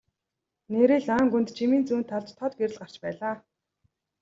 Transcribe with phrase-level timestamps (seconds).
[0.71, 3.35] Нээрээ л ойн гүнд жимийн зүүн талд тод гэрэл гарч байлаа.